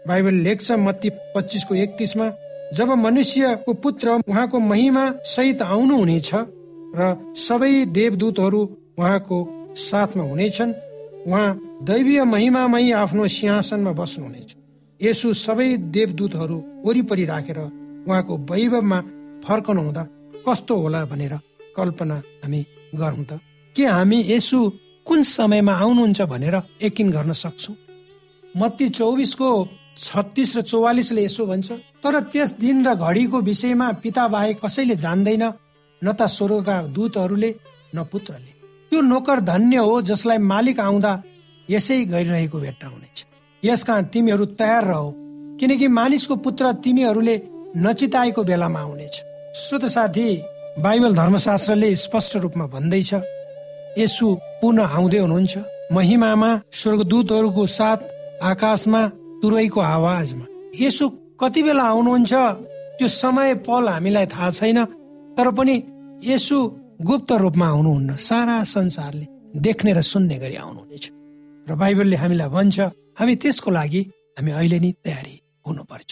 बाइबल 0.09 0.35
लेख्छ 0.47 0.71
मत्ती 0.79 1.11
पच्चिसको 1.35 1.75
एकतिसमा 1.75 2.31
जब 2.75 2.88
मनुष्यको 2.99 3.73
पुत्र 3.75 4.09
उहाँको 4.29 4.59
महिमा 4.61 5.05
सहित 5.25 5.62
आउनु 5.62 5.97
हुनेछ 5.97 6.31
र 6.97 7.35
सबै 7.38 7.85
देवदूतहरू 7.99 8.62
उहाँको 8.99 9.38
साथमा 9.81 10.25
हुनेछन् 10.25 10.73
उहाँ 11.27 11.49
दैवीय 11.83 12.25
महिमामै 12.25 12.90
आफ्नो 12.92 13.29
सिंहासनमा 13.29 13.92
बस्नुहुनेछ। 13.92 14.57
यसो 15.01 15.33
सबै 15.33 15.77
देवदूतहरू 15.95 16.57
वरिपरि 16.85 17.25
राखेर 17.25 17.59
उहाँको 18.09 18.35
वैभवमा 18.51 18.99
फर्कनु 19.45 19.83
हुँदा 19.83 20.03
कस्तो 20.47 20.75
होला 20.77 21.05
भनेर 21.05 21.35
कल्पना 21.77 22.17
हामी 22.43 22.61
गरौँ 22.95 23.25
त। 23.25 23.41
के 23.77 23.85
हामी 23.87 24.19
यसो 24.29 24.59
कुन 25.07 25.23
समयमा 25.23 25.73
आउनुहुन्छ 25.73 26.21
भनेर 26.23 26.57
यकिन 26.83 27.11
गर्न 27.11 27.33
सक्छौ? 27.33 27.73
मत्ती 28.57 28.88
चौबिसको 28.88 29.49
छत्तिस 29.99 30.57
र 30.57 30.61
चौवालिसले 30.62 31.25
यसो 31.25 31.47
भन्छ 31.47 31.73
तर 32.03 32.21
त्यस 32.33 32.51
दिन 32.59 32.87
र 32.87 32.95
घडीको 32.95 33.41
विषयमा 33.41 33.87
पिता 34.03 34.29
बाहेक 34.29 34.61
कसैले 34.65 34.97
जान्दैन 34.97 35.45
न 36.03 36.12
त 36.12 36.27
स्वर्गका 36.27 36.77
दूतहरूले 36.95 37.51
न 37.95 38.05
पुत्रले। 38.05 38.53
त्यो 38.91 39.01
नोकर 39.01 39.41
धन्य 39.41 39.77
हो 39.79 40.01
जसलाई 40.03 40.38
मालिक 40.38 40.81
आउँदा 40.81 41.12
यसै 41.71 42.05
गरिरहेको 42.05 42.59
भेट्टा 42.59 42.87
हुनेछ। 42.88 43.27
यसकारण 43.62 44.05
तिमीहरू 44.05 44.45
तयार 44.59 44.85
रह। 44.85 45.05
किनकि 45.61 45.88
मानिसको 45.88 46.37
पुत्र 46.37 46.73
तिमीहरूले 46.85 47.37
नचिताएको 47.76 48.42
बेलामा 48.44 48.80
आउनेछ। 48.80 49.14
श्रोत 49.56 49.85
साथी 49.87 50.26
बाइबल 50.78 51.14
धर्मशास्त्रले 51.16 51.94
स्पष्ट 51.96 52.37
रूपमा 52.37 52.66
भन्दैछ 52.66 53.12
यसु 53.98 54.26
पुनः 54.61 54.92
आउँदै 54.96 55.18
हुनुहुन्छ। 55.18 55.54
महिमामा 55.92 56.50
स्वर्गदूतहरूको 56.72 57.66
साथ 57.66 58.00
आकाशमा 58.42 59.00
तुरैको 59.42 59.80
आवाजमा। 59.80 60.44
यसो 60.80 61.08
कति 61.40 61.62
बेला 61.62 61.85
आउनुहुन्छ? 61.85 62.32
त्यो 62.98 63.08
समय 63.08 63.54
पल 63.64 63.88
हामीलाई 63.88 64.26
थाहा 64.26 64.50
छैन 64.50 64.85
तर 65.37 65.50
पनि 65.56 65.76
यसो 66.24 66.58
गुप्त 67.00 67.32
रूपमा 67.32 67.66
आउनुहुन्न। 67.68 68.16
सारा 68.16 68.64
संसारले 68.64 69.26
देख्ने 69.56 69.92
र 69.92 70.00
सुन्ने 70.02 70.37
गरी 70.38 70.56
आउनुहुनेछ। 70.56 71.04
र 71.68 71.74
बाइबलले 71.74 72.16
हामीलाई 72.16 72.48
भन्छ 72.48 72.80
हामी 73.16 73.35
त्यसको 73.37 73.70
लागि 73.70 74.00
हामी 74.37 74.50
अहिले 74.52 74.78
नै 74.80 74.92
तयारी 75.04 75.37
हुनुपर्छ। 75.66 76.11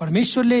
परमेश्वरले 0.00 0.60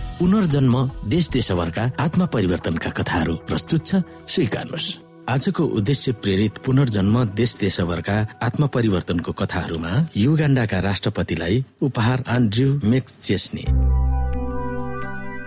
पुनर्जन्म 0.21 0.89
देश 1.05 1.29
देशभरका 1.29 1.91
आत्मा 1.99 2.25
परिवर्तनका 2.25 2.89
कथाहरू 2.89 3.35
प्रस्तुत 3.35 3.85
छ। 3.85 3.95
स्वीकार्नुहोस्। 4.29 4.89
आजको 5.29 5.63
उद्देश्य 5.63 6.11
प्रेरित 6.11 6.57
पुनर्जन्म 6.57 7.25
देश 7.25 7.57
देशभरका 7.59 8.27
आत्मा 8.41 8.67
परिवर्तनको 8.67 9.31
कथाहरूमा 9.31 10.07
युगाण्डाका 10.17 10.79
राष्ट्रपतिलाई 10.79 11.65
उपहार 11.81 12.23
आन्ड्रु 12.27 12.79
मेक्स 12.83 13.19
चेस्ने 13.21 13.63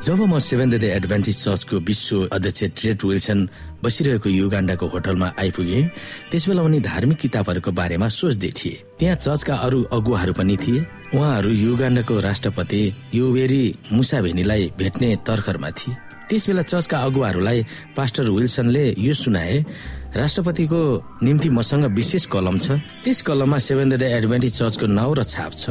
जब 0.05 0.21
म 0.21 0.39
सेभेन 0.39 0.71
डे 0.71 0.89
एडभान्टेज 0.93 1.37
चर्चको 1.45 1.77
विश्व 1.81 2.29
अध्यक्ष 2.37 2.65
ट्रेड 2.77 3.05
विल्सन 3.09 3.39
बसिरहेको 3.85 4.29
युगाण्डाको 4.29 4.87
होटलमा 4.93 5.29
आइपुगे 5.41 5.81
त्यसबेला 6.29 6.63
उनी 6.63 6.81
धार्मिक 6.85 7.19
किताबहरूको 7.25 7.71
बारेमा 7.73 8.09
सोच्दै 8.13 8.51
थिए। 8.53 9.01
त्यहाँ 9.01 9.17
चर्चका 9.17 9.55
अरू 9.65 9.81
अगुवाहरू 9.97 10.33
पनि 10.37 10.57
थिए। 10.61 10.81
उहाँहरू 11.17 11.51
युगाण्डाको 11.57 12.15
राष्ट्रपति 12.21 12.83
युवेरी 13.15 13.63
मुसाभेनीलाई 13.97 14.63
भेट्ने 14.77 15.09
तर्खरमा 15.25 15.71
थिए। 15.73 15.97
त्यसबेला 16.29 16.63
चर्चका 16.69 16.97
अगुवाहरूलाई 17.09 17.59
पास्टर 17.97 18.29
विल्सनले 18.29 18.85
यो 18.99 19.15
सुनाए 19.15 19.57
राष्ट्रपतिको 20.21 20.81
निम्ति 21.25 21.49
मसँग 21.49 21.85
विशेष 21.97 22.27
कलम 22.29 22.59
छ। 22.61 22.77
त्यस 23.05 23.23
कलममा 23.25 23.59
सेभेन 23.59 23.97
डे 23.97 24.07
एडभान्टेज 24.21 24.53
चर्चको 24.59 24.87
नाउँ 24.87 25.17
र 25.17 25.23
छाप 25.25 25.53
छ। 25.57 25.65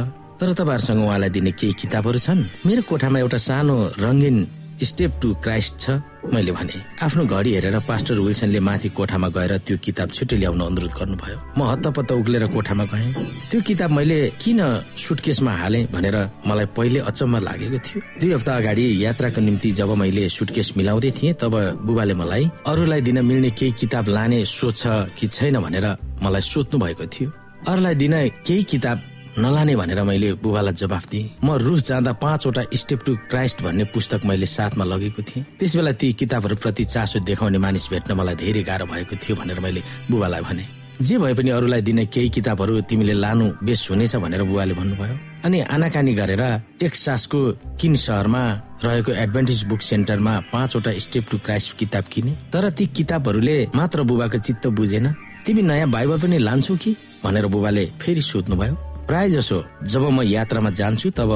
तर 0.44 0.52
तपाईँहरूसँग 0.52 1.00
उहाँलाई 1.00 1.30
दिने 1.32 1.52
केही 1.56 1.72
किताबहरू 1.72 2.18
छन्? 2.20 2.68
मेरो 2.68 2.82
कोठामा 2.84 3.18
एउटा 3.24 3.38
सानो 3.40 3.96
रङ्गीन 3.96 4.36
स्टेप 4.76 5.12
टु 5.16 5.28
क्राइस्ट 5.40 5.72
छ 5.80 6.04
मैले 6.28 6.52
भने। 6.52 7.00
आफ्नो 7.00 7.24
घडी 7.24 7.50
हेरेर 7.54 7.78
पास्टर 7.88 8.20
विल्सनले 8.20 8.60
माथि 8.60 8.88
कोठामा 8.92 9.28
गएर 9.32 9.52
त्यो 9.64 9.76
किताब 9.80 10.08
छिट्टै 10.12 10.36
ल्याउन 10.36 10.60
अनुरोध 10.60 10.92
गर्नुभयो। 11.00 11.38
म 11.56 11.60
हत्तपत्त 11.64 12.12
उक्लेर 12.12 12.44
कोठामा 12.52 12.84
गएँ। 12.92 13.08
त्यो 13.48 13.60
किताब 13.64 13.90
मैले 13.96 14.18
किन 14.36 14.60
सुटकेसमा 15.00 15.52
हाले 15.64 15.80
भनेर 15.88 16.16
मलाई 16.44 16.66
पहिले 16.76 17.00
अचम्म 17.08 17.40
लागेको 17.40 17.78
थियो। 17.80 17.98
दुई 18.20 18.32
हप्ता 18.36 18.52
अगाडि 18.60 18.84
यात्राको 19.00 19.40
निम्ति 19.40 19.70
जब 19.80 19.90
मैले 19.96 20.28
सुटकेस 20.28 20.76
मिलाउँदै 20.76 21.10
थिएँ 21.16 21.32
तब 21.40 21.54
बुबाले 21.88 22.14
मलाई 22.20 22.44
अरूलाई 22.68 23.00
दिन 23.00 23.24
मिल्ने 23.24 23.50
केही 23.56 23.72
किताब 23.80 24.12
लाने 24.12 24.44
सोच 24.44 24.76
छ 24.76 24.84
कि 25.16 25.26
छैन? 25.26 25.56
भनेर 25.64 25.86
मलाई 26.20 26.44
सोध्नु 26.44 26.76
भएको 26.84 27.06
थियो। 27.08 27.32
अरूलाई 27.64 27.94
दिन 27.96 28.14
केही 28.44 28.62
किताब 28.68 29.13
नलाने 29.38 29.74
भनेर 29.76 30.02
मैले 30.02 30.32
बुबालाई 30.38 30.74
जवाफ 30.74 31.08
दिएँ। 31.10 31.30
म 31.44 31.58
रुस 31.58 31.86
जाँदा 31.88 32.12
पाँचवटा 32.22 32.62
स्टेप 32.72 33.00
टु 33.06 33.16
क्राइस्ट 33.30 33.62
भन्ने 33.62 33.84
पुस्तक 33.90 34.20
मैले 34.24 34.46
साथमा 34.46 34.84
लगेको 34.84 35.22
थिएँ। 35.22 35.44
त्यस 35.58 35.76
बेला 35.76 35.92
ती 35.92 36.12
किताबहरूप्रति 36.12 36.84
चासो 36.84 37.18
देखाउने 37.26 37.58
मानिस 37.58 37.90
भेट्न 37.90 38.14
मलाई 38.14 38.34
धेरै 38.34 38.62
गाह्रो 38.62 38.86
भएको 38.86 39.16
थियो 39.18 39.34
भनेर 39.36 39.60
मैले 39.60 39.82
बुबालाई 40.10 40.40
भने। 40.40 40.64
जे 41.02 41.18
भए 41.18 41.34
पनि 41.34 41.50
अरूलाई 41.50 41.82
दिने 41.82 42.06
केही 42.06 42.28
किताबहरू 42.30 42.80
तिमीले 42.86 43.12
लानु 43.18 43.46
बेस 43.66 43.90
हुनेछ 43.90 44.16
भनेर 44.22 44.42
बुबाले 44.46 44.74
भन्नुभयो। 44.78 45.16
अनि 45.44 45.60
आनाकानी 45.66 46.14
गरेर 46.14 46.42
टेक्सासको 46.78 47.40
किन 47.74 47.94
सहरमा 47.98 48.44
रहेको 48.84 49.12
एडभान्टेज 49.12 49.64
बुक 49.66 49.82
सेन्टरमा 49.82 50.38
पाँचवटा 50.54 50.90
स्टेप 50.98 51.24
टु 51.30 51.38
क्राइस्ट 51.42 51.76
किताब 51.78 52.04
किने। 52.06 52.32
तर 52.54 52.70
ती 52.70 52.86
किताबहरूले 52.86 53.58
मात्र 53.74 54.02
बुबाको 54.06 54.38
चित्त 54.38 54.66
बुझेन। 54.70 55.14
तिमी 55.42 55.62
नयाँ 55.62 55.90
बाइबल 55.90 56.18
पनि 56.22 56.38
लान्छौ 56.38 56.76
कि? 56.76 56.96
भनेर 57.24 57.46
बुबाले 57.46 57.84
फेरि 58.00 58.20
सोध्नुभयो। 58.22 58.93
प्राय 59.08 59.30
जसो 59.30 59.58
जब 59.84 60.02
म 60.10 60.22
यात्रामा 60.22 60.70
जान्छु 60.70 61.10
तब 61.18 61.30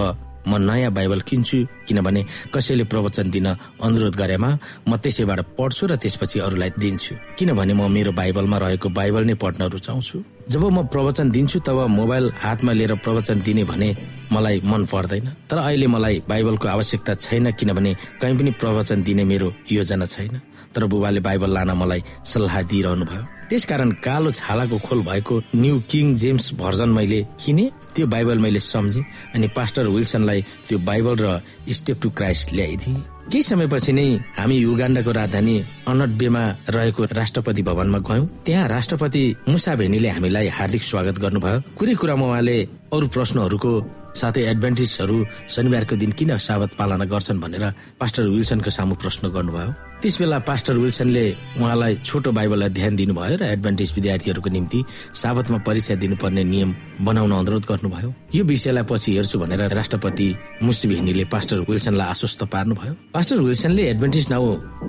म 0.48 0.56
नयाँ 0.56 0.90
बाइबल 0.92 1.20
किन्छु 1.28 1.58
किनभने 1.88 2.24
कसैले 2.54 2.84
प्रवचन 2.88 3.30
दिन 3.30 3.46
अनुरोध 3.84 4.14
गरेमा 4.16 4.50
म 4.88 4.96
त्यसैबाट 4.96 5.40
पढ्छु 5.58 5.86
र 5.86 5.96
त्यसपछि 6.00 6.38
अरूलाई 6.40 6.70
दिन्छु। 6.80 7.14
किनभने 7.38 7.74
म 7.74 7.90
मेरो 7.92 8.12
बाइबलमा 8.16 8.56
रहेको 8.64 8.88
बाइबल 8.88 9.24
नै 9.28 9.34
पढ्न 9.36 9.68
रुचाउँछु 9.68 10.16
जब 10.48 10.64
म 10.72 10.86
प्रवचन 10.88 11.30
दिन्छु 11.30 11.58
तब 11.68 11.78
मोबाइल 11.92 12.32
हातमा 12.40 12.72
लिएर 12.72 12.94
प्रवचन 13.04 13.40
दिने 13.44 13.64
भने 13.68 13.88
मलाई 14.32 14.60
मन 14.64 14.84
पर्दैन। 14.88 15.26
तर 15.50 15.58
अहिले 15.68 15.86
मलाई 15.86 16.22
बाइबलको 16.28 16.68
आवश्यकता 16.68 17.14
छैन 17.14 17.52
किनभने 17.52 17.94
कहीँ 18.20 18.36
पनि 18.38 18.50
प्रवचन 18.56 19.02
दिने 19.02 19.24
मेरो 19.24 19.52
योजना 19.72 20.06
छैन। 20.06 20.40
तर 20.72 20.84
बुबाले 20.88 21.20
बाइबल 21.20 21.50
लान 21.52 21.70
मलाई 21.76 22.02
सल्लाह 22.24 22.62
दिइरहनु 22.62 23.04
भयो 23.04 23.24
त्यसकारण 23.50 23.90
कालो 24.04 24.30
छालाको 24.30 24.78
खोल 24.86 25.00
भएको 25.08 25.34
न्यू 25.56 25.74
किङ 25.90 26.14
जेम्स 26.22 26.52
भर्जन 26.60 26.88
मैले 26.96 27.20
किने 27.40 27.70
त्यो 27.94 28.06
बाइबल 28.06 28.38
मैले 28.38 28.60
सम्झेँ 28.60 29.04
अनि 29.34 29.48
पास्टर 29.56 29.88
विल्सनलाई 29.88 30.40
त्यो 30.68 30.78
बाइबल 30.88 31.14
र 31.20 31.40
स्टेप 31.72 32.00
टु 32.02 32.10
क्राइस्ट 32.10 32.52
ल्याइदिएँ। 32.52 33.00
केही 33.28 33.42
समयपछि 33.42 33.92
नै 33.92 34.08
हामी 34.36 34.56
युगाण्डाको 34.56 35.12
राजधानी 35.12 35.56
अनटबेमा 35.88 36.44
रहेको 36.76 37.04
राष्ट्रपति 37.12 37.62
भवनमा 37.62 37.98
गयौं। 38.08 38.26
त्यहाँ 38.44 38.68
राष्ट्रपति 38.68 39.22
मुसा 39.48 39.74
भेनीले 39.80 40.08
हामीलाई 40.08 40.48
हार्दिक 40.48 40.82
स्वागत 40.82 41.18
गर्नुभयो। 41.24 41.60
कुरै 41.76 41.94
कुरामा 42.00 42.26
उहाँले 42.26 42.56
अरू 42.88 43.06
प्रश्नहरूको 43.12 43.70
साथै 44.16 44.42
एडभान्टेजहरू 44.50 45.16
शनिबारको 45.54 45.94
दिन 46.02 46.12
किन 46.18 46.30
साबत 46.40 46.70
पालना 46.78 47.04
गर्छन् 47.04 47.40
भनेर 47.40 47.64
पास्टर 48.00 48.28
विल्सनको 48.32 48.70
सामु 48.72 48.94
प्रश्न 49.02 49.28
गर्नुभयो। 49.28 49.70
त्यस 50.00 50.14
बेला 50.18 50.38
पास्टर 50.48 50.74
विल्सनले 50.78 51.24
उहाँलाई 51.60 51.94
छोटो 52.06 52.30
बाइबल 52.32 52.62
अध्ययन 52.70 52.96
दिनुभयो 52.96 53.36
र 53.36 53.42
एडभान्टेज 53.54 53.90
विद्यार्थीहरूको 53.94 54.50
निम्ति 54.56 54.78
साबतमा 55.12 55.58
परीक्षा 55.68 55.94
दिनुपर्ने 56.02 56.44
नियम 56.44 56.70
बनाउन 57.04 57.32
अनुरोध 57.34 57.64
गर्नुभयो। 57.70 58.08
यो 58.34 58.42
विषयलाई 58.44 58.84
पछि 58.90 59.10
हेर्छु 59.16 59.36
भनेर 59.38 59.62
राष्ट्रपति 59.68 60.28
मुसिभेनीले 60.62 61.24
पास्टर 61.28 61.56
विल्सनलाई 61.68 62.08
आश्वस्त 62.08 62.40
पार्नुभयो। 62.48 62.92
पास्टर 63.14 63.36
विल्सनले 63.42 63.82
एडभान्टेज 63.92 64.26
नाउ 64.30 64.44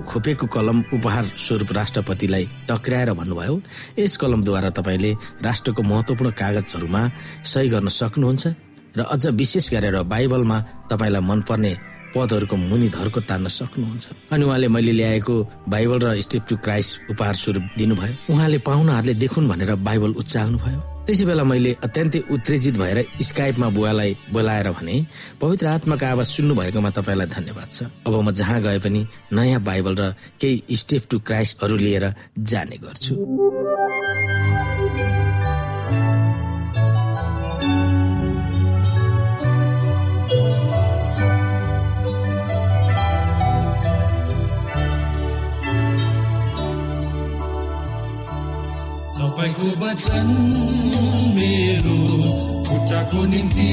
खोपेको 0.08 0.46
कलम 0.46 0.78
उपहार 0.96 1.24
स्वरूप 1.36 1.70
राष्ट्रपतिलाई 1.78 2.44
टक्राएर 2.70 3.12
भन्नुभयो। 3.12 3.54
यस 3.98 4.16
कलमद्वारा 4.16 4.70
तपाईँले 4.78 5.12
राष्ट्रको 5.42 5.82
महत्वपूर्ण 5.82 6.30
कागजहरूमा 6.40 7.02
सही 7.44 7.68
गर्न 7.68 7.88
सक्नुहुन्छ? 7.90 8.44
र 8.96 9.00
अझ 9.04 9.26
विशेष 9.34 9.70
गरेर 9.70 10.02
बाइबलमा 10.02 10.58
तपाईँलाई 10.90 11.22
मनपर्ने 11.22 11.72
पदहरूको 12.10 12.56
मुनि 12.56 12.88
धर्को 12.90 13.20
तान्न 13.22 13.46
सक्नुहुन्छ। 13.46 14.34
अनि 14.34 14.44
उहाँले 14.44 14.68
मैले 14.68 14.92
ल्याएको 14.92 15.34
बाइबल 15.70 15.98
र 16.00 16.20
स्टेप 16.20 16.42
टु 16.48 16.56
क्राइस्ट 16.58 17.10
उपहार 17.10 17.34
स्वरूप 17.34 17.64
दिनुभयो। 17.78 18.34
उहाँले 18.34 18.58
पाहुनाहरूले 18.66 19.14
देखुन् 19.14 19.48
भनेर 19.48 19.74
बाइबल 19.78 20.10
उचाल्नु 20.18 20.58
भयो। 20.58 20.80
त्यसै 21.06 21.24
बेला 21.26 21.44
मैले 21.44 21.70
अत्यन्तै 21.86 22.20
उत्तेजित 22.34 22.74
भएर 22.82 22.98
स्काइपमा 23.22 23.68
बुवालाई 23.74 24.10
बोलाएर 24.34 24.68
भने 24.74 24.94
पवित्र 25.40 25.66
आत्माको 25.66 26.06
आवाज 26.06 26.26
सुन्नु 26.26 26.54
भएकोमा 26.54 26.90
तपाईँलाई 26.90 27.28
धन्यवाद 27.30 27.68
छ 27.70 27.78
अब 28.06 28.14
म 28.26 28.30
जहाँ 28.30 28.58
गए 28.62 28.78
पनि 28.78 29.00
नयाँ 29.32 29.62
बाइबल 29.62 29.94
र 29.94 30.02
केही 30.38 30.76
स्टेप 30.76 31.02
टु 31.10 31.18
क्राइस्टहरू 31.22 31.76
लिएर 31.76 32.04
जाने 32.38 32.76
गर्छु। 32.82 33.14
खुट्टाको 53.10 53.26
निम्ति 53.26 53.66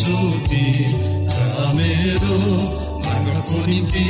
ज्योति 0.00 0.64
मेरो 1.76 2.36
मार्गको 3.04 3.58
निम्ति 3.68 4.08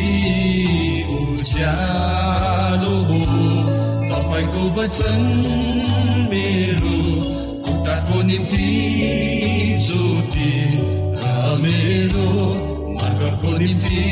उज्यालो 1.10 2.94
हो। 3.08 3.18
तपाईँको 4.12 4.62
वचन 4.78 5.22
मेरो 6.30 6.94
खुट्टाको 7.66 8.16
निम्ति 8.30 8.66
ज्योति 9.86 10.50
र 11.18 11.20
मेरो 11.64 12.28
मार्गको 12.94 13.50
निम्ति 13.58 14.02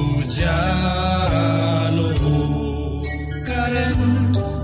उज्यालो 0.00 2.08
हो। 2.22 2.34
कारण 3.48 3.98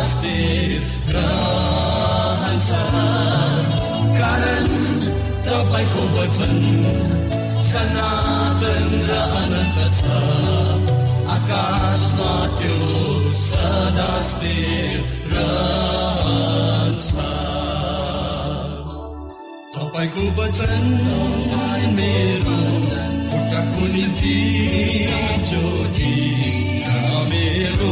तपाईँको 5.81 6.03
वचन 6.13 6.53
सनातन 7.65 8.91
र 9.09 9.77
छ 9.97 10.01
आकाशमा 11.35 12.33
त्यो 12.57 12.77
सदा 13.41 14.11
स्थिर 14.29 14.99
वचन 20.37 20.85
मेरो 21.97 22.59
खुट्टाको 23.31 23.83
निम्ति 23.95 24.37
ज्योति 25.49 26.13
मेरो। 27.31 27.91